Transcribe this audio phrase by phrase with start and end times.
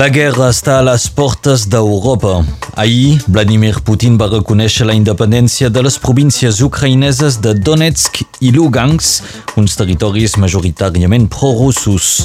[0.00, 2.38] La guerra està a les portes d'Europa.
[2.80, 9.28] Ahir, Vladimir Putin va reconèixer la independència de les províncies ucraïneses de Donetsk i Lugansk,
[9.60, 12.24] uns territoris majoritàriament prorussos.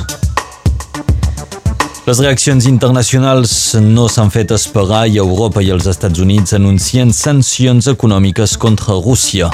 [2.07, 7.91] Les reaccions internacionals no s'han fet esperar i Europa i els Estats Units anuncien sancions
[7.91, 9.51] econòmiques contra Rússia.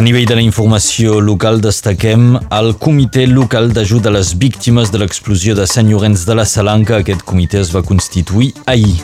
[0.00, 5.02] A nivell de la informació local destaquem el Comitè Local d'Ajuda a les Víctimes de
[5.02, 7.02] l'explosió de Sant Llorenç de la Salanca.
[7.04, 8.96] Aquest comitè es va constituir ahir.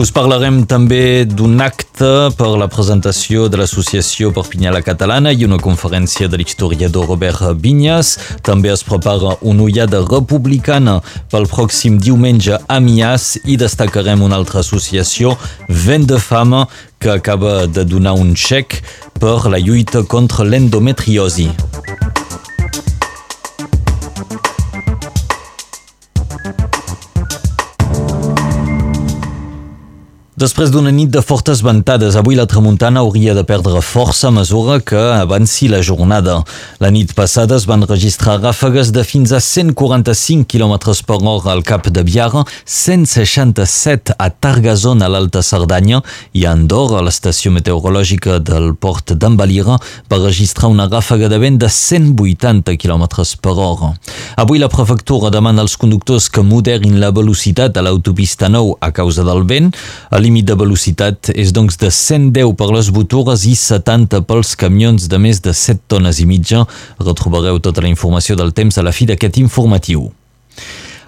[0.00, 5.58] Us parlarem també d'un acte per la presentació de l'Associació Perpinyà la Catalana i una
[5.60, 8.14] conferència de l'historiador Robert Vinyas.
[8.40, 14.64] També es prepara una ullada republicana pel pròxim diumenge a Mias i destacarem una altra
[14.64, 15.34] associació,
[15.68, 16.64] Vent de Fama,
[16.96, 18.80] que acaba de donar un xec
[19.20, 21.50] per la lluita contra l'endometriosi.
[30.40, 34.78] Després d'una nit de fortes ventades, avui la tramuntana hauria de perdre força a mesura
[34.80, 36.38] que avanci la jornada.
[36.80, 41.60] La nit passada es van registrar ràfegues de fins a 145 km per hora al
[41.60, 46.00] cap de Biara, 167 a Targazon a l'Alta Cerdanya
[46.32, 49.76] i a Andorra, a l'estació meteorològica del port d'Ambalira,
[50.08, 53.04] va registrar una ràfega de vent de 180 km
[53.44, 53.92] per hora.
[54.40, 59.28] Avui la prefectura demana als conductors que moderin la velocitat a l'autopista 9 a causa
[59.28, 59.76] del vent.
[60.08, 65.08] A límit de velocitat és doncs de 110 per les botures i 70 pels camions
[65.10, 66.62] de més de 7 tones i mitja.
[67.02, 70.06] Retrobareu tota la informació del temps a la fi d'aquest informatiu.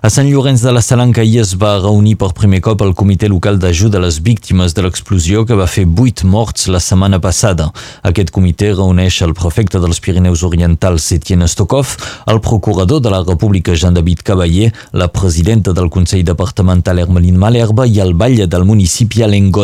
[0.03, 3.29] A Sant Llorenç de la Salanca ahir es va reunir per primer cop el Comitè
[3.31, 7.69] Local d'Ajuda a les Víctimes de l'explosió que va fer 8 morts la setmana passada.
[8.11, 11.93] Aquest comitè reuneix el prefecte dels Pirineus Orientals, Etienne Stokov,
[12.27, 18.03] el procurador de la República, Jean-David Cavaller, la presidenta del Consell Departamental, Hermeline Malherba, i
[18.03, 19.55] el batlle del municipi, Alain.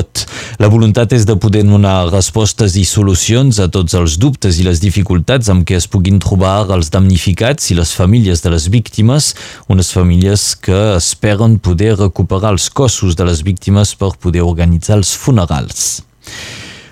[0.59, 4.79] La voluntat és de poder donar respostes i solucions a tots els dubtes i les
[4.79, 9.35] dificultats amb què es puguin trobar els damnificats i les famílies de les víctimes,
[9.67, 14.99] unes famílies famílies que esperen poder recuperar els cossos de les víctimes per poder organitzar
[14.99, 16.03] els funerals.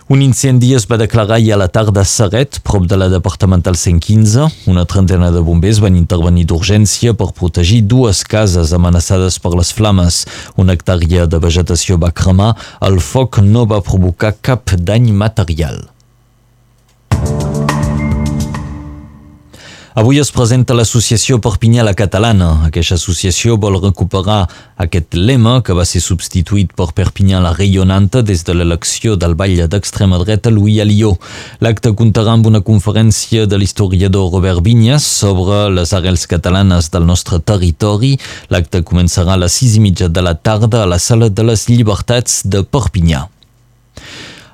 [0.09, 3.75] Un incendi es va declarar ahir a la tarda a Serret, prop de la departamental
[3.77, 4.47] 115.
[4.71, 10.25] Una trentena de bombers van intervenir d'urgència per protegir dues cases amenaçades per les flames.
[10.57, 12.55] Una hectàrea de vegetació va cremar.
[12.81, 15.96] El foc no va provocar cap dany material.
[19.97, 22.67] Avui es presenta l'associació Perpinyà la Catalana.
[22.67, 24.43] Aquesta associació vol recuperar
[24.85, 29.63] aquest lema que va ser substituït per Perpinyà la Rayonanta des de l'elecció del ball
[29.73, 31.15] d'extrema dreta Louis Alió.
[31.65, 37.39] L'acte comptarà amb una conferència de l'historiador Robert Vinyas sobre les arrels catalanes del nostre
[37.41, 38.19] territori.
[38.53, 41.71] L'acte començarà a les sis i mitja de la tarda a la Sala de les
[41.73, 43.25] Llibertats de Perpinyà.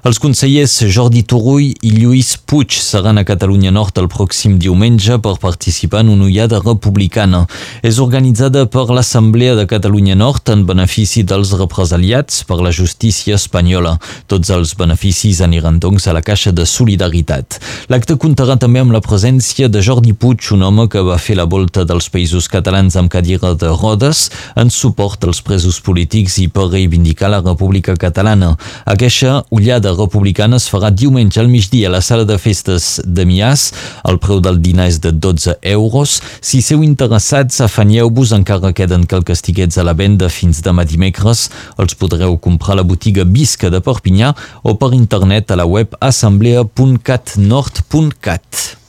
[0.02, 5.36] Els consellers Jordi Turull i Lluís Puig seran a Catalunya Nord el pròxim diumenge per
[5.38, 7.44] participar en una ullada republicana.
[7.86, 13.92] És organitzada per l'Assemblea de Catalunya Nord en benefici dels represaliats per la justícia espanyola.
[14.26, 17.60] Tots els beneficis aniran doncs a la Caixa de Solidaritat.
[17.86, 21.46] L'acte comptarà també amb la presència de Jordi Puig, un home que va fer la
[21.46, 24.26] volta dels països catalans amb cadira de rodes
[24.58, 28.56] en suport als presos polítics i per reivindicar la República Catalana.
[28.82, 33.72] Aquesta ullada republicana es farà diumenge al migdia a la sala de festes de Mias.
[34.08, 36.22] El preu del dinar és de 12 euros.
[36.40, 41.50] Si seu interessats, afanyeu-vos, encara queden calques tiquets a la venda fins demà dimecres.
[41.78, 45.88] Els podreu comprar a la botiga Visca de Perpinyà o per internet a la web
[46.00, 48.81] assemblea.catnord.cat.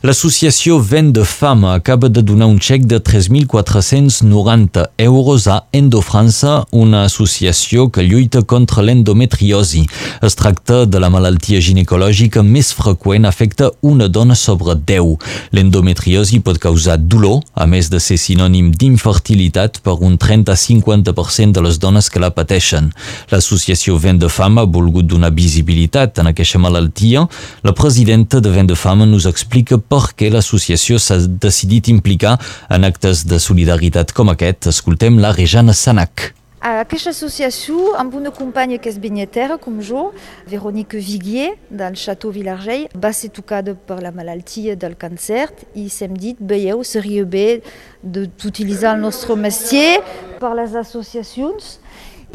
[0.00, 7.02] L'associació Vent de Fama acaba de donar un xec de 3.490 euros a Endofrança, una
[7.02, 9.88] associació que lluita contra l'endometriosi.
[10.22, 15.16] Es tracta de la malaltia ginecològica més freqüent, afecta una dona sobre 10.
[15.50, 21.82] L'endometriosi pot causar dolor, a més de ser sinònim d'infertilitat per un 30-50% de les
[21.82, 22.92] dones que la pateixen.
[23.34, 27.26] L'associació Vent de Fama ha volgut donar visibilitat en aquesta malaltia.
[27.66, 32.36] La presidenta de Vent de Fama nos explica per què l'associació s'ha decidit implicar
[32.70, 34.68] en actes de solidaritat com aquest.
[34.70, 36.32] Escoltem la Rejana Sanac.
[36.58, 40.08] Aquesta associació, amb una companya que és vinyetera com jo,
[40.50, 45.46] Véronique Viguier, del Château Villargell, va ser tocada per la malaltia del càncer
[45.78, 47.60] i s'hem dit, veieu, seria bé
[48.02, 50.02] d'utilitzar el nostre métier
[50.42, 51.78] per les associacions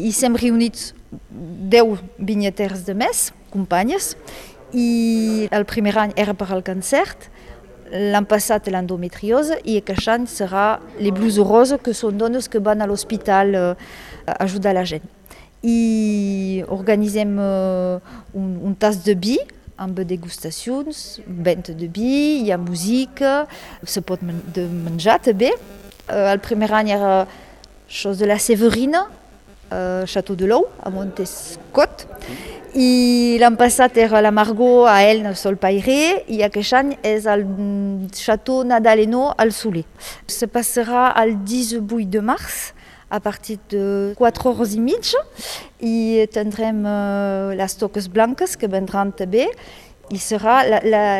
[0.00, 0.94] i s'hem reunit
[1.30, 4.14] 10 vinyeteres de mes, companyes,
[4.72, 7.28] i el primer any era per al concert,
[7.94, 12.82] l'any passat l'endometriose i aquest any serà les blues roses que són dones que van
[12.82, 13.66] a l'hospital eh,
[14.26, 15.04] a ajudar la gent.
[15.62, 19.38] I organitzem eh, un, un tas de vi
[19.78, 23.44] amb degustacions, vent de vi, hi ha música,
[23.82, 25.52] se pot men de menjar també.
[25.54, 27.24] Eh, el primer any era
[27.88, 29.04] Chose de la Séverine,
[29.72, 32.06] euh, Château de l'Eau, a Montescot.
[32.74, 37.44] I l'any passat era la Margot a Elne, Sol Pairé, i aquest any és el
[38.10, 39.84] Château Nadaleno al Soler.
[40.26, 42.72] Se passarà el 18 de març,
[43.14, 45.22] a partir de 4 hores i mitja,
[45.78, 49.46] i tindrem uh, les toques blanques que vendran també,
[50.10, 50.64] i serà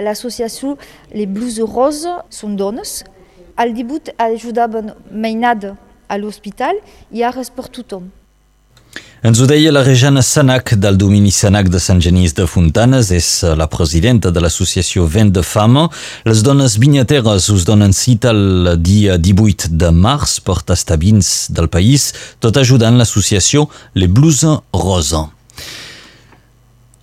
[0.02, 3.04] l'associació la, la, Les Blues Roses, són dones.
[3.54, 5.76] Al debut ajudaven mainada
[6.10, 6.82] a l'hospital
[7.14, 8.10] i ara és per tothom.
[9.24, 13.28] Ens ho deia la Rejana Sanac del domini Sanac de Sant Genís de Fontanes, és
[13.40, 15.86] eh, la presidenta de l'associació Vent de Fama.
[16.28, 21.70] Les dones vinyateres us donen cita el dia 18 de març per tastar vins del
[21.72, 23.64] país, tot ajudant l'associació
[23.96, 24.44] Les Blues
[24.76, 25.24] Rosa.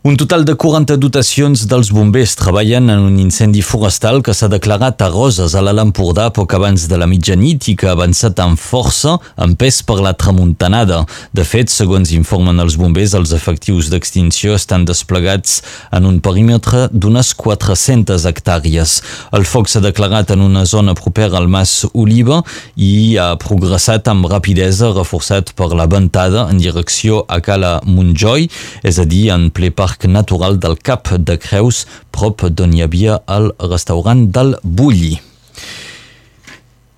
[0.04, 5.04] Un total de 40 dotacions dels bombers treballen en un incendi forestal que s'ha declarat
[5.06, 8.58] a Roses, a l'Alt Empordà, poc abans de la mitjanit i que ha avançat amb
[8.58, 11.04] força, empès per la tramuntanada.
[11.38, 15.60] De fet, segons informen els bombers, els efectius d'extinció estan desplegats
[15.94, 18.96] en un perímetre d'unes 400 hectàrees.
[19.38, 22.42] El foc s'ha declarat en una zona propera al Mas Oliva
[22.74, 28.50] i ha progressat amb rapidesa, reforçat per la ventada en direcció a Cala Montjoi,
[28.82, 31.82] és a dir, en ple parc Parc Natural del Cap de Creus,
[32.16, 35.18] prop d'on hi havia el restaurant del Bulli.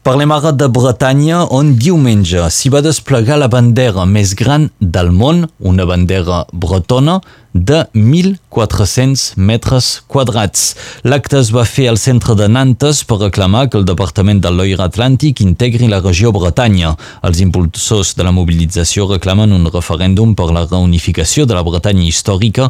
[0.04, 5.46] Parlem ara de Bretanya, on diumenge s'hi va desplegar la bandera més gran del món,
[5.64, 7.22] una bandera bretona,
[7.54, 10.66] de 1.400 metres quadrats.
[11.08, 14.82] L'acte es va fer al centre de Nantes per reclamar que el Departament de l'Oir
[14.84, 16.98] Atlàntic integri la regió Bretanya.
[17.24, 22.68] Els impulsors de la mobilització reclamen un referèndum per la reunificació de la Bretanya històrica,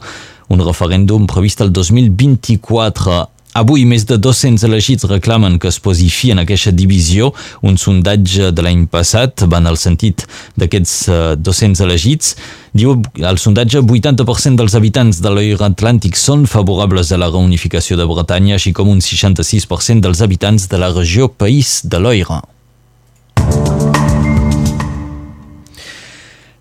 [0.54, 3.24] un referèndum previst el 2024.
[3.54, 7.30] Avui, més de 200 elegits reclamen que es posi fi en aquesta divisió.
[7.62, 10.24] Un sondatge de l'any passat va en el sentit
[10.58, 10.96] d'aquests
[11.38, 12.32] 200 eh, elegits.
[12.74, 18.10] Diu el sondatge 80% dels habitants de l'Oir Atlàntic són favorables a la reunificació de
[18.10, 22.42] Bretanya, així com un 66% dels habitants de la regió País de l'Oir.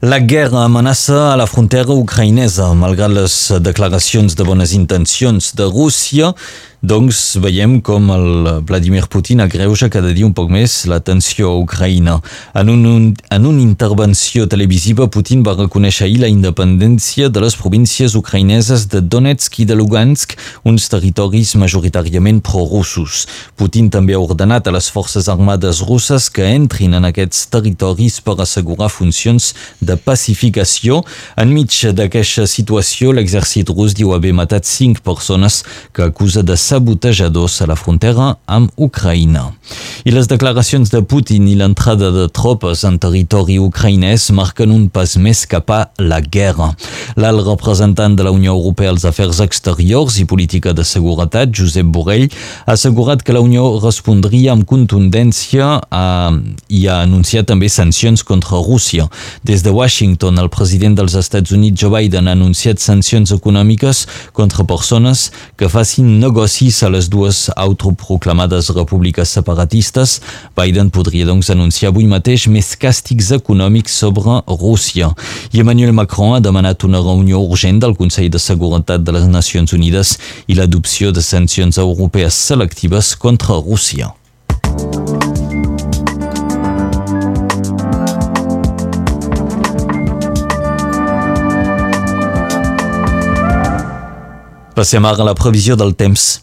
[0.02, 6.32] La guerra amenaça a la frontera ucraïnesa, malgrat les declaracions de bones intencions de Rússia.
[6.82, 8.24] Doncs veiem com el
[8.66, 12.16] Vladimir Putin agreuja cada dia un poc més la tensió a Ucraïna.
[12.58, 17.54] En, un, un, en una intervenció televisiva, Putin va reconèixer ahir la independència de les
[17.54, 20.34] províncies ucraïneses de Donetsk i de Lugansk,
[20.66, 23.28] uns territoris majoritàriament prorussos.
[23.54, 28.40] Putin també ha ordenat a les forces armades russes que entrin en aquests territoris per
[28.42, 31.04] assegurar funcions de pacificació.
[31.38, 35.62] Enmig d'aquesta situació, l'exèrcit rus diu haver matat cinc persones
[35.94, 39.50] que acusa de sabotejadors a la frontera amb Ucraïna.
[40.08, 45.12] I les declaracions de Putin i l'entrada de tropes en territori ucraïnès marquen un pas
[45.20, 46.70] més cap a la guerra.
[47.20, 52.30] L'alt representant de la Unió Europea als Afers Exteriors i Política de Seguretat, Josep Borrell,
[52.64, 56.06] ha assegurat que la Unió respondria amb contundència a...
[56.72, 59.10] i ha anunciat també sancions contra Rússia.
[59.44, 64.64] Des de Washington, el president dels Estats Units, Joe Biden, ha anunciat sancions econòmiques contra
[64.64, 65.28] persones
[65.60, 70.20] que facin negoci 6 a les dues autoproclamades repúbliques separatistes,
[70.54, 75.10] Biden podria doncs anunciar avui mateix més càstigs econòmics sobre Rússia.
[75.50, 79.74] I Emmanuel Macron ha demanat una reunió urgent del Consell de Seguretat de les Nacions
[79.74, 80.14] Unides
[80.46, 84.12] i l'adopció de sancions europees selectives contra Rússia.
[94.78, 96.38] Passem ara a la previsió del temps.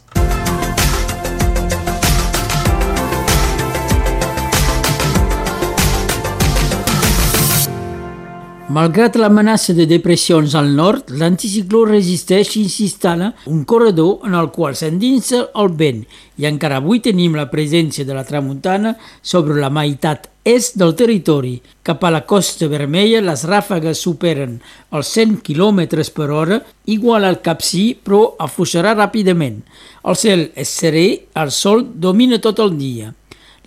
[8.69, 14.75] Malgrat l'amenaça de depressions al nord, l'anticicló resisteix i s'instal·la un corredor en el qual
[14.77, 16.03] s'endinsa el vent
[16.38, 18.91] i encara avui tenim la presència de la tramuntana
[19.25, 21.55] sobre la meitat est del territori.
[21.81, 24.59] Cap a la costa vermella les ràfegues superen
[24.93, 29.63] els 100 km per hora, igual al Capcí, però afluixarà ràpidament.
[30.05, 31.07] El cel és serè,
[31.41, 33.15] el sol domina tot el dia.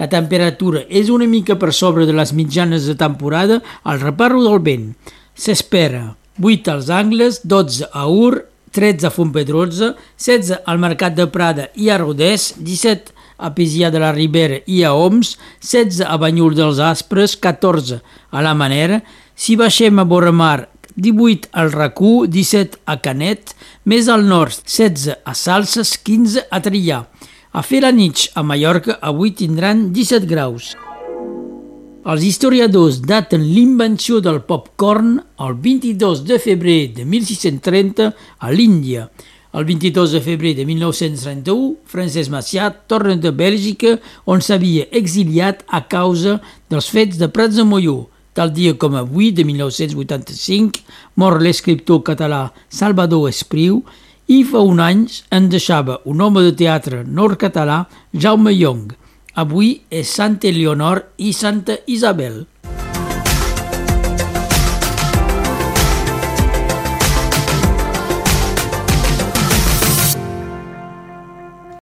[0.01, 4.61] La temperatura és una mica per sobre de les mitjanes de temporada al reparro del
[4.65, 4.93] vent.
[5.35, 11.69] S'espera 8 als angles, 12 a Ur, 13 a Fontpedrosa, 16 al Mercat de Prada
[11.77, 16.57] i a Rodès, 17 a Pisià de la Ribera i a Oms, 16 a Banyul
[16.57, 19.03] dels Aspres, 14 a la Manera,
[19.35, 25.35] si baixem a Borremar, 18 al Racú, 17 a Canet, més al nord 16 a
[25.37, 27.03] Salses, 15 a Trià.
[27.55, 30.71] A Felanitx, a Mallorca, avui tindran 17 graus.
[32.09, 38.07] Els historiadors daten l'invenció del popcorn el 22 de febrer de 1630
[38.41, 39.11] a l'Índia.
[39.53, 45.83] El 22 de febrer de 1931, Francesc Macià torna de Bèlgica on s'havia exiliat a
[45.85, 46.39] causa
[46.73, 48.07] dels fets de Prats de Molló.
[48.33, 50.81] Tal dia com avui, de 1985,
[51.21, 53.83] mor l'escriptor català Salvador Espriu
[54.33, 55.03] i fa un any
[55.37, 57.83] en deixava un home de teatre nord-català,
[58.25, 58.95] Jaume Young.
[59.43, 62.39] Avui és Santa Eleonor i Santa Isabel.